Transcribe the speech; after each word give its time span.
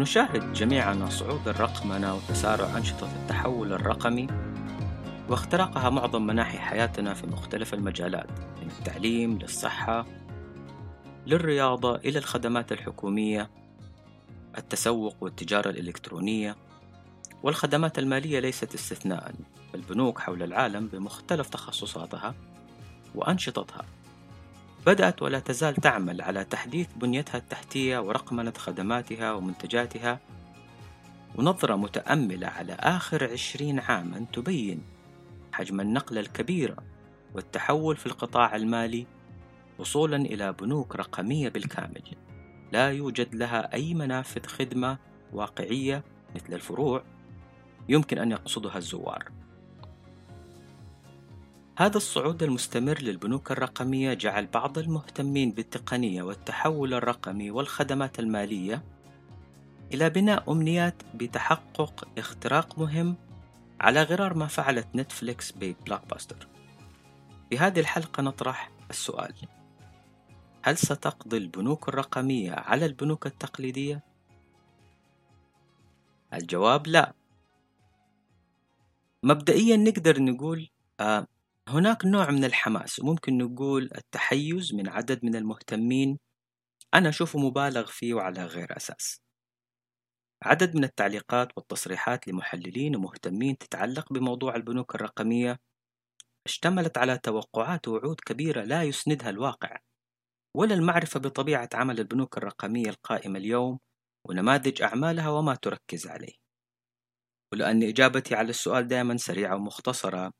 نشاهد 0.00 0.52
جميعنا 0.52 1.10
صعود 1.10 1.48
الرقمنة 1.48 2.14
وتسارع 2.14 2.76
أنشطة 2.76 3.08
التحول 3.16 3.72
الرقمي 3.72 4.26
واختراقها 5.28 5.90
معظم 5.90 6.26
مناحي 6.26 6.58
حياتنا 6.58 7.14
في 7.14 7.26
مختلف 7.26 7.74
المجالات 7.74 8.30
من 8.30 8.70
التعليم 8.78 9.38
للصحة 9.38 10.06
للرياضة 11.26 11.96
إلى 11.96 12.18
الخدمات 12.18 12.72
الحكومية 12.72 13.50
التسوق 14.58 15.16
والتجارة 15.20 15.70
الإلكترونية 15.70 16.56
والخدمات 17.42 17.98
المالية 17.98 18.40
ليست 18.40 18.74
استثناء 18.74 19.34
البنوك 19.74 20.18
حول 20.18 20.42
العالم 20.42 20.86
بمختلف 20.86 21.48
تخصصاتها 21.48 22.34
وأنشطتها. 23.14 23.84
بدأت 24.86 25.22
ولا 25.22 25.38
تزال 25.38 25.74
تعمل 25.74 26.22
على 26.22 26.44
تحديث 26.44 26.88
بنيتها 26.96 27.38
التحتية 27.38 27.98
ورقمنة 27.98 28.52
خدماتها 28.58 29.32
ومنتجاتها. 29.32 30.20
ونظرة 31.34 31.76
متأملة 31.76 32.46
على 32.46 32.72
آخر 32.72 33.32
عشرين 33.32 33.80
عاما 33.80 34.26
تبين 34.32 34.82
حجم 35.52 35.80
النقلة 35.80 36.20
الكبيرة 36.20 36.76
والتحول 37.34 37.96
في 37.96 38.06
القطاع 38.06 38.56
المالي 38.56 39.06
وصولا 39.78 40.16
إلى 40.16 40.52
بنوك 40.52 40.96
رقمية 40.96 41.48
بالكامل. 41.48 42.02
لا 42.72 42.90
يوجد 42.90 43.34
لها 43.34 43.74
أي 43.74 43.94
منافذ 43.94 44.46
خدمة 44.46 44.98
واقعية 45.32 46.04
مثل 46.34 46.54
الفروع 46.54 47.02
يمكن 47.88 48.18
أن 48.18 48.30
يقصدها 48.30 48.78
الزوار. 48.78 49.24
هذا 51.80 51.96
الصعود 51.96 52.42
المستمر 52.42 52.98
للبنوك 53.02 53.52
الرقمية 53.52 54.14
جعل 54.14 54.46
بعض 54.46 54.78
المهتمين 54.78 55.52
بالتقنية 55.52 56.22
والتحول 56.22 56.94
الرقمي 56.94 57.50
والخدمات 57.50 58.20
المالية 58.20 58.84
إلى 59.94 60.10
بناء 60.10 60.52
أمنيات 60.52 60.94
بتحقق 61.14 62.08
اختراق 62.18 62.78
مهم 62.78 63.16
على 63.80 64.02
غرار 64.02 64.34
ما 64.34 64.46
فعلت 64.46 64.88
نتفليكس 64.94 65.52
ببلوك 65.52 66.06
باستر 66.06 66.48
في 67.50 67.58
هذه 67.58 67.80
الحلقة 67.80 68.22
نطرح 68.22 68.70
السؤال 68.90 69.34
هل 70.62 70.78
ستقضي 70.78 71.36
البنوك 71.36 71.88
الرقمية 71.88 72.52
على 72.52 72.86
البنوك 72.86 73.26
التقليدية؟ 73.26 74.02
الجواب 76.34 76.86
لا 76.86 77.12
مبدئيا 79.22 79.76
نقدر 79.76 80.22
نقول 80.22 80.68
آه 81.00 81.26
هناك 81.70 82.06
نوع 82.06 82.30
من 82.30 82.44
الحماس. 82.44 82.98
وممكن 82.98 83.38
نقول 83.38 83.90
التحيز 83.96 84.74
من 84.74 84.88
عدد 84.88 85.24
من 85.24 85.36
المهتمين. 85.36 86.18
أنا 86.94 87.08
أشوفه 87.08 87.38
مبالغ 87.38 87.86
فيه 87.86 88.14
وعلى 88.14 88.44
غير 88.44 88.76
أساس. 88.76 89.20
عدد 90.44 90.76
من 90.76 90.84
التعليقات 90.84 91.48
والتصريحات 91.56 92.28
لمحللين 92.28 92.96
ومهتمين 92.96 93.58
تتعلق 93.58 94.12
بموضوع 94.12 94.56
البنوك 94.56 94.94
الرقمية 94.94 95.60
اشتملت 96.46 96.98
على 96.98 97.18
توقعات 97.18 97.88
ووعود 97.88 98.20
كبيرة 98.26 98.62
لا 98.64 98.82
يسندها 98.82 99.30
الواقع. 99.30 99.76
ولا 100.56 100.74
المعرفة 100.74 101.20
بطبيعة 101.20 101.68
عمل 101.74 101.98
البنوك 102.00 102.36
الرقمية 102.36 102.88
القائمة 102.88 103.38
اليوم 103.38 103.78
ونماذج 104.28 104.82
أعمالها 104.82 105.28
وما 105.28 105.54
تركز 105.54 106.06
عليه. 106.06 106.34
ولأن 107.52 107.82
إجابتي 107.82 108.34
على 108.34 108.50
السؤال 108.50 108.88
دائما 108.88 109.16
سريعة 109.16 109.56
ومختصرة 109.56 110.32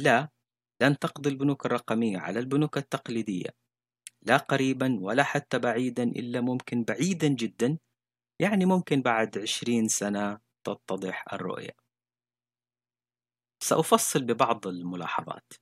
لا 0.00 0.28
لن 0.82 0.98
تقضي 0.98 1.30
البنوك 1.30 1.66
الرقمية 1.66 2.18
على 2.18 2.38
البنوك 2.38 2.78
التقليدية 2.78 3.48
لا 4.22 4.36
قريبا 4.36 4.98
ولا 5.00 5.22
حتى 5.22 5.58
بعيدا 5.58 6.02
إلا 6.02 6.40
ممكن 6.40 6.84
بعيدا 6.84 7.28
جدا 7.28 7.78
يعني 8.40 8.64
ممكن 8.64 9.02
بعد 9.02 9.38
عشرين 9.38 9.88
سنة 9.88 10.40
تتضح 10.66 11.32
الرؤية. 11.32 11.70
سأفصل 13.62 14.24
ببعض 14.24 14.66
الملاحظات. 14.66 15.52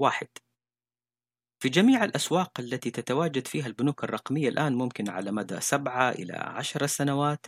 واحد 0.00 0.28
في 1.62 1.68
جميع 1.68 2.04
الأسواق 2.04 2.60
التي 2.60 2.90
تتواجد 2.90 3.46
فيها 3.46 3.66
البنوك 3.66 4.04
الرقمية 4.04 4.48
الآن 4.48 4.74
ممكن 4.74 5.08
على 5.08 5.32
مدى 5.32 5.60
سبعة 5.60 6.10
إلى 6.10 6.32
عشر 6.32 6.86
سنوات 6.86 7.46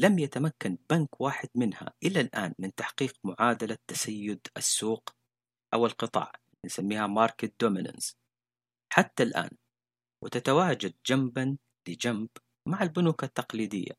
لم 0.00 0.18
يتمكن 0.18 0.78
بنك 0.90 1.20
واحد 1.20 1.48
منها 1.54 1.92
إلى 2.02 2.20
الآن 2.20 2.54
من 2.58 2.74
تحقيق 2.74 3.12
معادلة 3.24 3.78
تسيد 3.86 4.40
السوق 4.56 5.15
أو 5.76 5.86
القطاع 5.86 6.32
نسميها 6.64 7.06
market 7.06 7.54
dominance 7.60 8.16
حتى 8.92 9.22
الآن 9.22 9.50
وتتواجد 10.24 10.94
جنبا 11.06 11.56
لجنب 11.88 12.28
مع 12.66 12.82
البنوك 12.82 13.24
التقليدية. 13.24 13.92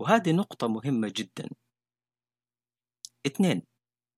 وهذه 0.00 0.32
نقطة 0.32 0.68
مهمة 0.68 1.12
جدا. 1.16 1.48
اثنين 3.26 3.62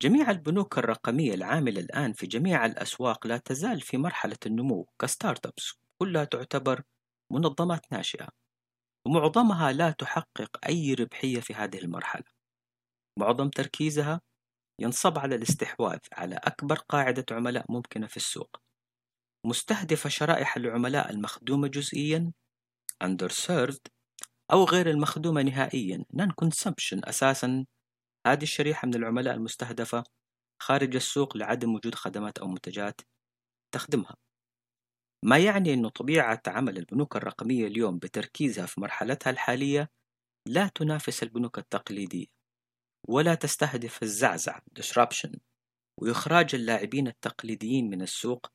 جميع 0.02 0.30
البنوك 0.30 0.78
الرقمية 0.78 1.34
العاملة 1.34 1.80
الآن 1.80 2.12
في 2.12 2.26
جميع 2.26 2.66
الأسواق 2.66 3.26
لا 3.26 3.38
تزال 3.38 3.80
في 3.80 3.96
مرحلة 3.96 4.38
النمو 4.46 4.88
ك 5.00 5.46
start-ups. 5.46 5.72
كلها 5.98 6.24
تعتبر 6.24 6.82
منظمات 7.32 7.92
ناشئة. 7.92 8.28
ومعظمها 9.06 9.72
لا 9.72 9.90
تحقق 9.90 10.66
أي 10.68 10.94
ربحية 10.94 11.40
في 11.40 11.54
هذه 11.54 11.78
المرحلة. 11.78 12.24
معظم 13.18 13.48
تركيزها 13.48 14.20
ينصب 14.80 15.18
على 15.18 15.34
الاستحواذ 15.34 15.98
على 16.12 16.36
أكبر 16.36 16.76
قاعدة 16.76 17.24
عملاء 17.30 17.72
ممكنة 17.72 18.06
في 18.06 18.16
السوق. 18.16 18.56
مستهدفة 19.46 20.08
شرائح 20.08 20.56
العملاء 20.56 21.10
المخدومة 21.10 21.68
جزئيا 21.68 22.32
underserved 23.04 23.88
أو 24.52 24.64
غير 24.64 24.90
المخدومة 24.90 25.42
نهائيا. 25.42 26.04
Non-consumption 26.16 27.08
أساسا. 27.08 27.66
هذه 28.26 28.42
الشريحة 28.42 28.86
من 28.86 28.94
العملاء 28.94 29.34
المستهدفة 29.34 30.04
خارج 30.62 30.94
السوق 30.96 31.36
لعدم 31.36 31.74
وجود 31.74 31.94
خدمات 31.94 32.38
أو 32.38 32.48
منتجات 32.48 33.00
تخدمها. 33.74 34.16
ما 35.24 35.38
يعني 35.38 35.74
أن 35.74 35.88
طبيعة 35.88 36.42
عمل 36.46 36.78
البنوك 36.78 37.16
الرقمية 37.16 37.66
اليوم 37.66 37.98
بتركيزها 37.98 38.66
في 38.66 38.80
مرحلتها 38.80 39.30
الحالية 39.30 39.90
لا 40.48 40.68
تنافس 40.68 41.22
البنوك 41.22 41.58
التقليدية. 41.58 42.33
ولا 43.08 43.34
تستهدف 43.34 44.02
الزعزع 44.02 44.58
disruption 44.80 45.38
وإخراج 46.00 46.54
اللاعبين 46.54 47.08
التقليديين 47.08 47.90
من 47.90 48.02
السوق 48.02 48.46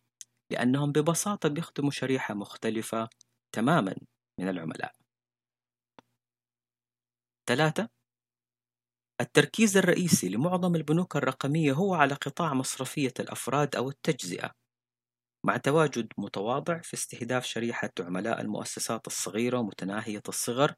لأنهم 0.51 0.91
ببساطة 0.91 1.49
بيخدموا 1.49 1.91
شريحة 1.91 2.33
مختلفة 2.33 3.09
تماما 3.55 3.95
من 4.39 4.49
العملاء. 4.49 4.95
ثلاثة 7.49 7.89
التركيز 9.21 9.77
الرئيسي 9.77 10.29
لمعظم 10.29 10.75
البنوك 10.75 11.15
الرقمية 11.15 11.73
هو 11.73 11.93
على 11.93 12.13
قطاع 12.13 12.53
مصرفية 12.53 13.13
الأفراد 13.19 13.75
أو 13.75 13.89
التجزئة 13.89 14.51
مع 15.45 15.57
تواجد 15.57 16.07
متواضع 16.17 16.81
في 16.81 16.93
استهداف 16.93 17.45
شريحة 17.45 17.89
عملاء 17.99 18.41
المؤسسات 18.41 19.07
الصغيرة 19.07 19.59
ومتناهية 19.59 20.21
الصغر 20.29 20.75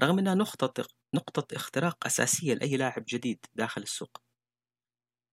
رغم 0.00 0.18
أنها 0.18 0.34
نقطة, 0.34 0.86
نقطة 1.14 1.56
اختراق 1.56 2.06
أساسية 2.06 2.54
لأي 2.54 2.76
لاعب 2.76 3.04
جديد 3.08 3.46
داخل 3.54 3.82
السوق. 3.82 4.22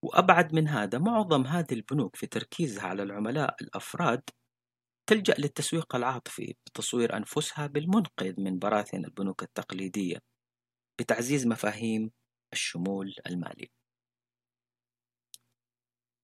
وأبعد 0.03 0.53
من 0.53 0.67
هذا 0.67 0.97
معظم 0.99 1.45
هذه 1.45 1.73
البنوك 1.73 2.15
في 2.15 2.27
تركيزها 2.27 2.83
على 2.83 3.03
العملاء 3.03 3.55
الأفراد 3.61 4.21
تلجأ 5.09 5.33
للتسويق 5.39 5.95
العاطفي 5.95 6.55
بتصوير 6.67 7.17
أنفسها 7.17 7.67
بالمنقذ 7.67 8.41
من 8.41 8.59
براثن 8.59 9.05
البنوك 9.05 9.43
التقليدية 9.43 10.17
بتعزيز 10.99 11.47
مفاهيم 11.47 12.11
الشمول 12.53 13.15
المالي. 13.27 13.71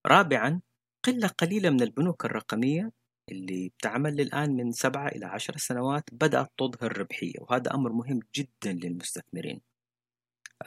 رابعا 0.08 0.62
قلة 1.06 1.28
قليلة 1.28 1.70
من 1.70 1.82
البنوك 1.82 2.26
الرقمية 2.26 2.92
اللي 3.32 3.70
بتعمل 3.70 4.22
الآن 4.22 4.56
من 4.56 4.72
سبعة 4.72 5.08
إلى 5.08 5.26
عشر 5.26 5.58
سنوات 5.58 6.04
بدأت 6.12 6.52
تظهر 6.58 6.98
ربحية 6.98 7.34
وهذا 7.40 7.74
أمر 7.74 7.92
مهم 7.92 8.20
جدا 8.36 8.74
للمستثمرين. 8.74 9.62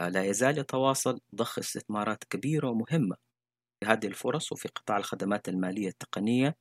آه، 0.01 0.09
لا 0.09 0.25
يزال 0.25 0.59
يتواصل 0.59 1.21
ضخ 1.35 1.59
استثمارات 1.59 2.25
كبيرة 2.25 2.71
ومهمة 2.71 3.17
في 3.81 3.87
هذه 3.87 4.07
الفرص 4.07 4.53
وفي 4.53 4.69
قطاع 4.69 4.97
الخدمات 4.97 5.49
المالية 5.49 5.89
التقنية 5.89 6.57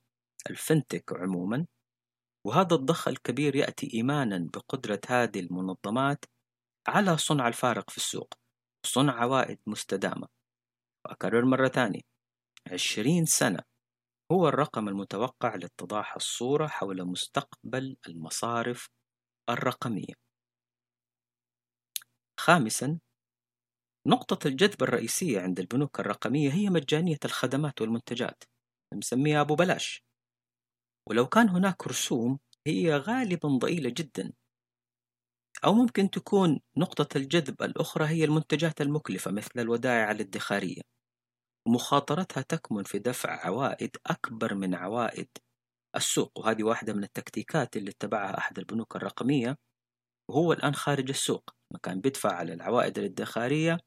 الفنتك 0.50 1.14
عموما. 1.14 1.66
وهذا 2.46 2.76
الضخ 2.76 3.08
الكبير 3.08 3.56
يأتي 3.56 3.94
إيمانا 3.94 4.50
بقدرة 4.54 5.02
هذه 5.08 5.40
المنظمات 5.40 6.26
على 6.88 7.18
صنع 7.18 7.48
الفارق 7.48 7.90
في 7.90 7.98
السوق 7.98 8.34
وصنع 8.86 9.14
عوائد 9.22 9.60
مستدامة. 9.68 10.28
وأكرر 11.06 11.46
مرة 11.46 11.68
ثانية 11.68 12.02
عشرين 12.72 13.26
سنة 13.26 13.60
هو 14.32 14.48
الرقم 14.48 14.88
المتوقع 14.88 15.56
لاتضاح 15.56 16.16
الصورة 16.16 16.68
حول 16.68 17.06
مستقبل 17.06 17.98
المصارف 18.08 18.90
الرقمية. 19.50 20.14
خامسا 22.40 23.00
نقطة 24.08 24.48
الجذب 24.48 24.84
الرئيسية 24.84 25.42
عند 25.42 25.60
البنوك 25.60 26.00
الرقمية 26.00 26.54
هي 26.54 26.70
مجانية 26.70 27.18
الخدمات 27.26 27.82
والمنتجات 27.82 28.44
نسميها 28.94 29.42
أبو 29.42 29.56
بلاش. 29.56 30.04
ولو 31.10 31.28
كان 31.28 31.50
هناك 31.50 31.88
رسوم 31.88 32.40
هي 32.68 32.98
غالبا 32.98 33.50
ضئيلة 33.50 33.94
جدا. 33.98 34.34
أو 35.66 35.74
ممكن 35.74 36.10
تكون 36.10 36.60
نقطة 36.78 37.18
الجذب 37.18 37.62
الأخرى 37.64 38.06
هي 38.06 38.24
المنتجات 38.24 38.82
المكلفة 38.82 39.32
مثل 39.32 39.52
الودائع 39.60 40.12
الادخارية. 40.12 40.97
ومخاطرتها 41.68 42.42
تكمن 42.42 42.84
في 42.84 43.00
دفع 43.00 43.46
عوائد 43.46 43.98
أكبر 44.06 44.54
من 44.56 44.76
عوائد 44.76 45.28
السوق 45.96 46.40
وهذه 46.40 46.64
واحدة 46.64 46.94
من 46.94 47.04
التكتيكات 47.04 47.78
اللي 47.78 47.92
اتبعها 47.92 48.38
أحد 48.38 48.60
البنوك 48.60 48.96
الرقمية 48.96 49.58
وهو 50.30 50.54
الآن 50.54 50.76
خارج 50.76 51.10
السوق. 51.10 51.50
كان 51.84 52.02
بيدفع 52.02 52.34
على 52.34 52.54
العوائد 52.54 53.00
الادخارية 53.00 53.80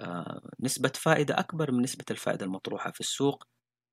آه، 0.00 0.50
نسبة 0.60 0.92
فائدة 0.94 1.38
أكبر 1.38 1.72
من 1.72 1.82
نسبة 1.82 2.04
الفائدة 2.10 2.46
المطروحة 2.46 2.90
في 2.90 3.00
السوق 3.00 3.44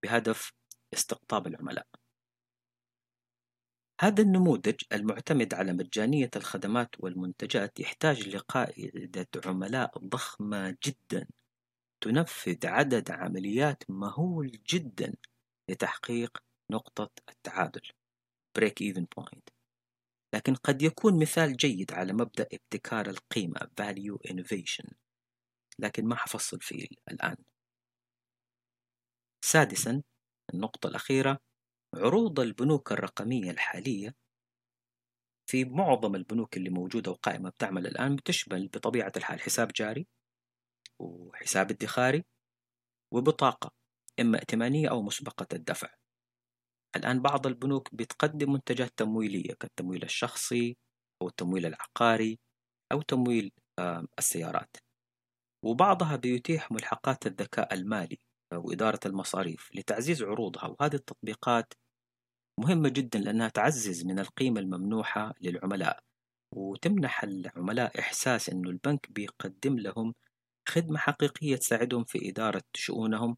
بهدف 0.04 0.52
استقطاب 0.94 1.48
العملاء. 1.48 1.88
هذا 4.02 4.22
النموذج 4.24 4.82
المعتمد 4.94 5.54
على 5.54 5.74
مجانية 5.74 6.32
الخدمات 6.36 6.90
والمنتجات 7.00 7.80
يحتاج 7.80 8.30
لقاعدة 8.30 9.28
عملاء 9.46 10.00
ضخمة 10.00 10.78
جدا. 10.86 11.28
تنفذ 12.06 12.68
عدد 12.68 13.12
عمليات 13.12 13.84
مهول 13.90 14.52
جدا 14.52 15.16
لتحقيق 15.70 16.38
نقطة 16.72 17.10
التعادل. 17.30 17.82
Break 18.60 18.94
even 18.94 19.06
point. 19.20 19.54
لكن 20.36 20.56
قد 20.56 20.82
يكون 20.82 21.20
مثال 21.22 21.58
جيد 21.58 21.92
على 21.92 22.14
مبدأ 22.14 22.48
ابتكار 22.54 23.10
القيمة 23.10 23.60
value 23.82 24.32
innovation. 24.32 24.94
لكن 25.80 26.06
ما 26.06 26.16
حفصل 26.16 26.62
فيه 26.62 26.88
الآن. 27.12 27.36
سادسا 29.46 30.04
النقطة 30.54 30.88
الأخيرة 30.88 31.40
عروض 31.96 32.40
البنوك 32.40 32.92
الرقمية 32.92 33.52
الحالية. 33.52 34.16
في 35.50 35.66
معظم 35.66 36.16
البنوك 36.16 36.58
اللي 36.58 36.70
موجودة 36.70 37.12
وقائمة 37.12 37.50
بتعمل 37.50 37.88
الآن 37.88 38.16
بتشمل 38.16 38.68
بطبيعة 38.68 39.12
الحال 39.18 39.42
حساب 39.42 39.68
جاري. 39.68 40.08
وحساب 41.00 41.72
ادخاري 41.72 42.24
وبطاقة 43.14 43.72
إما 44.20 44.38
ائتمانية 44.38 44.90
أو 44.90 45.02
مسبقة 45.02 45.48
الدفع. 45.54 45.90
الآن 46.96 47.22
بعض 47.22 47.48
البنوك 47.48 47.96
بتقدم 47.96 48.52
منتجات 48.54 48.94
تمويلية 48.98 49.54
كالتمويل 49.54 50.04
الشخصي 50.04 50.78
أو 51.22 51.28
التمويل 51.28 51.66
العقاري 51.66 52.40
أو 52.92 53.02
تمويل 53.02 53.52
السيارات. 54.20 54.78
وبعضها 55.66 56.16
بيتيح 56.16 56.72
ملحقات 56.72 57.28
الذكاء 57.28 57.74
المالي 57.74 58.20
وإدارة 58.54 59.00
المصاريف 59.06 59.70
لتعزيز 59.76 60.24
عروضها. 60.24 60.68
وهذه 60.68 60.96
التطبيقات 60.96 61.74
مهمة 62.60 62.90
جدا 62.90 63.20
لأنها 63.20 63.50
تعزز 63.50 64.06
من 64.06 64.20
القيمة 64.20 64.60
الممنوحة 64.60 65.34
للعملاء 65.42 66.00
وتمنح 66.52 67.24
العملاء 67.24 68.00
إحساس 68.00 68.50
أنه 68.50 68.70
البنك 68.70 69.12
بيقدم 69.12 69.80
لهم 69.80 70.14
خدمة 70.70 70.98
حقيقية 70.98 71.56
تساعدهم 71.56 72.04
في 72.04 72.30
إدارة 72.30 72.64
شؤونهم 72.76 73.38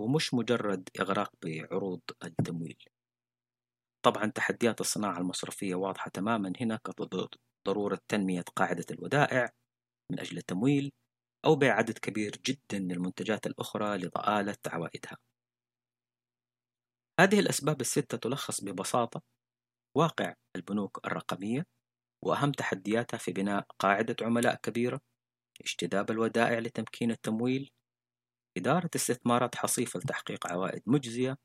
ومش 0.00 0.34
مجرد 0.34 0.88
إغراق 1.00 1.32
بعروض 1.42 2.00
التمويل. 2.24 2.84
طبعا 4.04 4.26
تحديات 4.26 4.80
الصناعة 4.80 5.18
المصرفية 5.18 5.74
واضحة 5.74 6.10
تماما 6.10 6.52
هنا 6.60 6.78
كضرورة 7.66 7.98
تنمية 8.08 8.44
قاعدة 8.56 8.86
الودائع 8.90 9.50
من 10.12 10.20
أجل 10.20 10.38
التمويل 10.38 10.92
أو 11.44 11.56
بيع 11.56 11.74
عدد 11.74 11.98
كبير 11.98 12.36
جدا 12.46 12.78
من 12.78 12.92
المنتجات 12.92 13.46
الأخرى 13.46 13.98
لضآلة 13.98 14.56
عوائدها. 14.66 15.16
هذه 17.20 17.40
الأسباب 17.40 17.80
الستة 17.80 18.18
تلخص 18.18 18.64
ببساطة 18.64 19.22
واقع 19.96 20.34
البنوك 20.56 21.06
الرقمية 21.06 21.66
وأهم 22.24 22.52
تحدياتها 22.52 23.18
في 23.18 23.32
بناء 23.32 23.66
قاعدة 23.78 24.16
عملاء 24.22 24.54
كبيرة 24.54 25.00
اجتذاب 25.64 26.10
الودائع 26.10 26.58
لتمكين 26.58 27.10
التمويل 27.10 27.70
إدارة 28.56 28.90
استثمارات 28.96 29.54
حصيفة 29.54 30.00
لتحقيق 30.00 30.46
عوائد 30.46 30.82
مجزية 30.86 31.38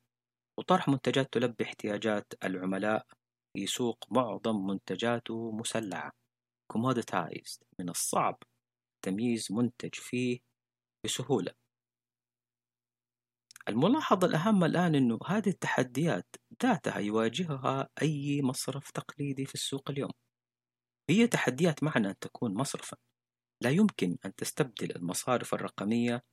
وطرح 0.59 0.87
منتجات 0.87 1.33
تلبي 1.33 1.63
احتياجات 1.63 2.33
العملاء 2.43 3.05
في 3.53 3.67
سوق 3.67 4.05
معظم 4.11 4.67
منتجاته 4.67 5.51
مسلعة. 5.51 6.11
commoditized 6.73 7.63
من 7.79 7.89
الصعب 7.89 8.43
تمييز 9.05 9.51
منتج 9.51 9.95
فيه 9.95 10.39
بسهولة. 11.05 11.53
الملاحظة 13.69 14.27
الأهم 14.27 14.63
الآن 14.63 14.95
أنه 14.95 15.19
هذه 15.27 15.49
التحديات 15.49 16.35
ذاتها 16.63 16.97
يواجهها 16.99 17.89
أي 18.01 18.41
مصرف 18.41 18.91
تقليدي 18.91 19.45
في 19.45 19.53
السوق 19.53 19.89
اليوم. 19.89 20.11
هي 21.09 21.27
تحديات 21.27 21.83
معنى 21.83 22.09
أن 22.09 22.19
تكون 22.19 22.53
مصرفا. 22.53 22.97
لا 23.63 23.69
يمكن 23.69 24.17
أن 24.25 24.35
تستبدل 24.35 24.95
المصارف 24.95 25.53
الرقمية 25.53 26.23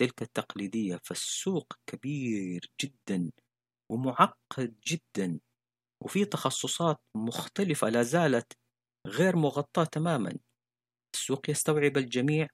تلك 0.00 0.22
التقليدية 0.22 1.00
فالسوق 1.04 1.72
كبير 1.86 2.70
جدا 2.82 3.30
ومعقد 3.92 4.80
جدا 4.86 5.40
وفي 6.04 6.24
تخصصات 6.24 7.00
مختلفة 7.16 7.88
لا 7.88 8.02
زالت 8.02 8.52
غير 9.06 9.36
مغطاة 9.36 9.84
تماما. 9.84 10.38
السوق 11.14 11.50
يستوعب 11.50 11.96
الجميع 11.96 12.48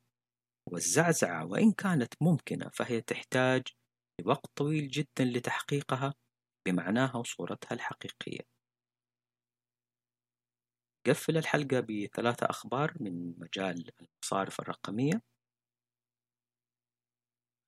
والزعزعة 0.72 1.46
وإن 1.46 1.72
كانت 1.72 2.14
ممكنة 2.20 2.70
فهي 2.74 3.00
تحتاج 3.00 3.62
وقت 4.24 4.50
طويل 4.56 4.88
جدا 4.88 5.24
لتحقيقها 5.24 6.14
بمعناها 6.68 7.16
وصورتها 7.16 7.74
الحقيقية. 7.74 8.51
قفل 11.06 11.36
الحلقة 11.36 11.80
بثلاثة 11.80 12.46
أخبار 12.50 12.92
من 13.00 13.38
مجال 13.38 13.90
المصارف 14.00 14.60
الرقمية. 14.60 15.22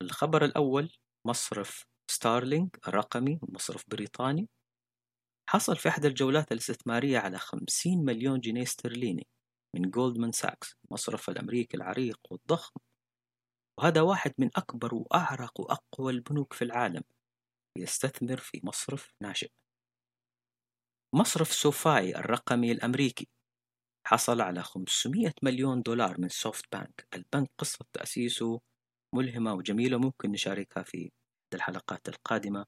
الخبر 0.03 0.45
الأول 0.45 0.93
مصرف 1.27 1.87
ستارلينج 2.11 2.77
الرقمي 2.89 3.39
مصرف 3.43 3.85
بريطاني. 3.89 4.49
حصل 5.51 5.77
في 5.77 5.89
أحد 5.89 6.05
الجولات 6.05 6.53
الاستثمارية 6.53 7.19
على 7.19 7.39
50 7.39 8.05
مليون 8.05 8.41
جنيه 8.41 8.63
استرليني 8.63 9.27
من 9.75 9.91
جولدمان 9.91 10.33
ساكس 10.33 10.77
المصرف 10.85 11.29
الأمريكي 11.31 11.77
العريق 11.77 12.21
والضخم. 12.31 12.81
وهذا 13.79 14.01
واحد 14.01 14.35
من 14.39 14.51
أكبر 14.57 14.95
وأعرق 14.95 15.61
وأقوى 15.61 16.13
البنوك 16.13 16.53
في 16.53 16.63
العالم 16.65 17.03
يستثمر 17.79 18.37
في 18.37 18.61
مصرف 18.65 19.15
ناشئ. 19.23 19.64
مصرف 21.15 21.53
سوفاي 21.53 22.17
الرقمي 22.17 22.73
الأمريكي. 22.73 23.29
حصل 24.07 24.41
على 24.41 24.63
500 24.63 25.33
مليون 25.43 25.83
دولار 25.83 26.21
من 26.21 26.29
سوفت 26.29 26.65
بانك. 26.73 27.09
البنك 27.15 27.51
قصة 27.59 27.85
تأسيسه 27.93 28.61
ملهمة 29.15 29.55
وجميلة 29.55 29.99
ممكن 29.99 30.33
نشاركها 30.33 30.83
في 30.83 31.13
الحلقات 31.55 32.09
القادمة. 32.09 32.67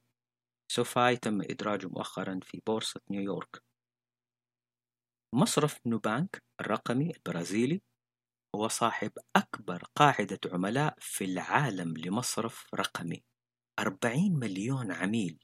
سوفاي 0.72 1.16
تم 1.16 1.42
إدراجه 1.42 1.88
مؤخرا 1.88 2.40
في 2.42 2.62
بورصة 2.66 3.00
نيويورك. 3.10 3.62
مصرف 5.34 5.80
نوبانك 5.86 6.42
الرقمي 6.60 7.10
البرازيلي 7.16 7.82
هو 8.56 8.68
صاحب 8.68 9.12
أكبر 9.36 9.84
قاعدة 9.96 10.40
عملاء 10.52 10.94
في 11.00 11.24
العالم 11.24 11.96
لمصرف 11.96 12.74
رقمي. 12.74 13.24
40 13.80 14.38
مليون 14.38 14.92
عميل 14.92 15.38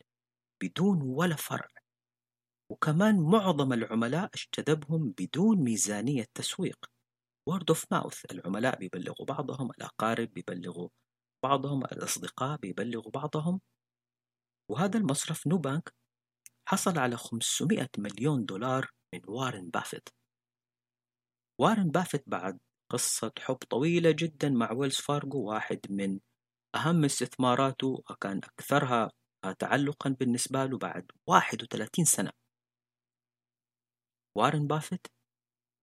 بدون 0.63 1.03
ولا 1.03 1.37
فرع. 1.37 1.82
وكمان 2.71 3.21
معظم 3.21 3.73
العملاء 3.73 4.31
اجتذبهم 4.35 5.15
بدون 5.19 5.59
ميزانية 5.59 6.27
تسويق. 6.35 6.87
Word 7.51 7.75
of 7.75 7.79
mouth 7.95 8.23
العملاء 8.31 8.79
بيبلغوا 8.79 9.27
بعضهم 9.27 9.71
الأقارب 9.71 10.33
بيبلغوا 10.33 10.89
بعضهم 11.45 11.85
الأصدقاء 11.85 12.59
بيبلغوا 12.59 13.11
بعضهم. 13.11 13.61
وهذا 14.71 14.99
المصرف 14.99 15.47
نوبانك 15.47 15.95
حصل 16.69 16.99
على 16.99 17.17
500 17.17 17.89
مليون 17.99 18.45
دولار 18.45 18.91
من 19.15 19.21
وارن 19.29 19.71
بافيت. 19.71 20.09
وارن 21.61 21.91
بافيت 21.91 22.25
بعد 22.27 22.59
قصة 22.93 23.33
حب 23.39 23.57
طويلة 23.57 24.11
جدا 24.11 24.49
مع 24.49 24.73
ويلز 24.73 24.97
فارغو 24.97 25.51
واحد 25.51 25.81
من 25.91 26.21
أهم 26.75 27.05
استثماراته 27.05 28.03
وكان 28.11 28.39
أكثرها 28.39 29.11
تعلقا 29.59 30.11
بالنسبة 30.11 30.65
له 30.65 30.79
بعد 30.79 31.11
31 31.27 32.05
سنة. 32.05 32.42
وارن 34.39 34.67
بافيت 34.67 35.07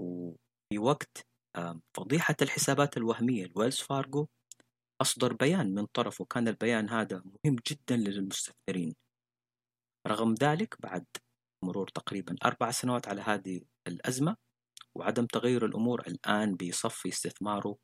وفي 0.02 0.80
وقت 0.80 1.26
فضيحة 1.98 2.36
الحسابات 2.42 2.98
الوهمية 2.98 3.46
لويلز 3.46 3.78
فارغو 3.80 4.28
أصدر 5.02 5.34
بيان 5.34 5.74
من 5.76 5.86
طرفه. 5.86 6.26
كان 6.26 6.48
البيان 6.48 6.90
هذا 6.90 7.24
مهم 7.26 7.56
جدا 7.68 7.98
للمستثمرين. 7.98 8.96
رغم 10.08 10.34
ذلك 10.34 10.82
بعد 10.82 11.06
مرور 11.66 11.88
تقريبا 11.88 12.36
أربع 12.46 12.72
سنوات 12.72 13.08
على 13.08 13.22
هذه 13.22 13.62
الأزمة 13.88 14.38
وعدم 14.96 15.26
تغير 15.26 15.66
الأمور 15.66 16.02
الآن 16.08 16.56
بيصفي 16.56 17.10
استثماره 17.10 17.78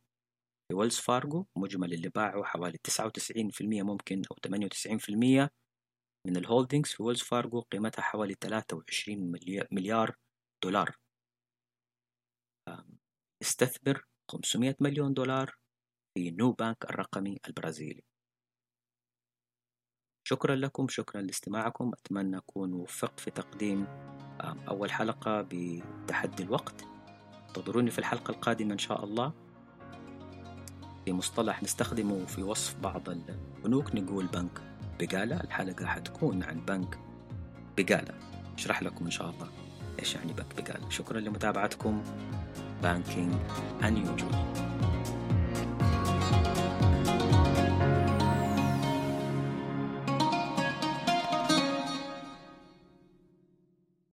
في 0.68 0.76
ويلز 0.76 1.00
فارغو 1.00 1.48
مجمل 1.58 1.94
اللي 1.94 2.10
باعه 2.10 2.44
حوالي 2.44 2.78
99% 2.78 3.84
ممكن 3.84 4.22
أو 4.32 4.36
98% 4.36 5.50
من 6.28 6.38
ال 6.38 6.44
holdings 6.44 6.92
في 6.92 7.04
ويلز 7.04 7.22
فارغو 7.22 7.62
قيمتها 7.62 8.02
حوالي 8.02 8.36
23 8.42 9.32
مليار 9.72 10.16
دولار. 10.64 10.96
استثمر 13.42 14.06
500 14.32 14.76
مليون 14.80 15.14
دولار 15.14 15.56
في 16.14 16.32
نو 16.32 16.52
بانك 16.52 16.86
الرقمي 16.86 17.40
البرازيلي. 17.48 18.04
شكرا 20.28 20.56
لكم 20.56 20.88
شكرا 20.88 21.22
لاستماعكم. 21.22 21.92
أتمنى 21.94 22.38
أكون 22.38 22.74
وفقت 22.74 23.20
في 23.20 23.32
تقديم 23.32 23.86
أول 24.68 24.92
حلقة 24.92 25.48
بتحدي 25.52 26.44
الوقت. 26.44 26.84
انتظروني 27.48 27.92
في 27.92 28.00
الحلقة 28.00 28.32
القادمة 28.32 28.74
إن 28.74 28.78
شاء 28.78 29.04
الله. 29.04 29.34
في 31.06 31.14
مصطلح 31.14 31.64
نستخدمه 31.64 32.26
في 32.26 32.44
وصف 32.44 32.80
بعض 32.80 33.10
البنوك 33.10 33.96
نقول 33.96 34.28
بنك 34.28 34.62
بقالة 35.00 35.42
الحلقة 35.42 35.86
حتكون 35.86 36.44
عن 36.44 36.66
بنك 36.66 37.00
بقالة 37.78 38.20
أشرح 38.54 38.84
لكم 38.84 39.06
إن 39.06 39.12
شاء 39.12 39.30
الله. 39.30 39.65
إيش 40.00 40.16
يعني 40.16 40.34
بنك 40.34 40.46
بقالة 40.58 40.90
شكرا 40.90 41.20
لمتابعتكم. 41.20 42.04
بانكينج 42.84 43.34
unusual 43.82 44.36